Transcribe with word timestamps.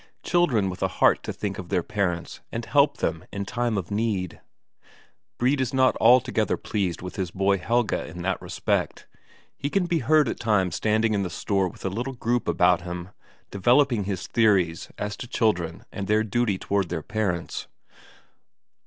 Children 0.23 0.67
with 0.71 0.81
a 0.81 0.87
heart 0.97 1.21
to 1.21 1.31
think 1.31 1.59
of 1.59 1.69
their 1.69 1.83
parents 1.83 2.39
and 2.51 2.65
help 2.65 2.97
them 2.97 3.23
in 3.31 3.45
time 3.45 3.77
of 3.77 3.91
need! 3.91 4.41
Brede 5.37 5.61
is 5.61 5.75
not 5.75 5.95
altogether 6.01 6.57
pleased 6.57 7.03
with 7.03 7.17
his 7.17 7.29
boy 7.29 7.59
Helge 7.59 7.93
in 7.93 8.23
that 8.23 8.41
respect; 8.41 9.05
he 9.55 9.69
can 9.69 9.85
be 9.85 9.99
heard 9.99 10.27
at 10.27 10.39
times 10.39 10.75
standing 10.75 11.13
in 11.13 11.21
the 11.21 11.29
store 11.29 11.67
with 11.69 11.85
a 11.85 11.89
little 11.89 12.13
group 12.15 12.47
about 12.47 12.81
him, 12.81 13.09
developing 13.51 14.05
his 14.05 14.25
theories 14.25 14.89
as 14.97 15.15
to 15.17 15.27
children 15.27 15.85
and 15.91 16.07
their 16.07 16.23
duty 16.23 16.57
toward 16.57 16.89
their 16.89 17.03
parents. 17.03 17.67